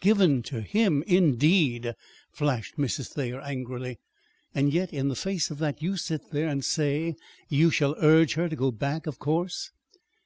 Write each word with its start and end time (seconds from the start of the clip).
"Given 0.00 0.42
to 0.42 0.60
him, 0.60 1.02
indeed!" 1.06 1.94
flashed 2.30 2.76
Mrs. 2.76 3.10
Thayer 3.14 3.40
angrily. 3.40 3.98
"And 4.54 4.70
yet, 4.70 4.92
in 4.92 5.08
the 5.08 5.16
face 5.16 5.50
of 5.50 5.56
that, 5.60 5.80
you 5.80 5.96
sit 5.96 6.30
there 6.30 6.48
and 6.48 6.62
say 6.62 7.16
you 7.48 7.70
shall 7.70 7.96
urge 7.98 8.34
her 8.34 8.50
to 8.50 8.54
go 8.54 8.70
back, 8.70 9.06
of 9.06 9.18
course." 9.18 9.70